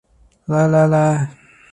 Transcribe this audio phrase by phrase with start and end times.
[0.47, 1.29] 来来来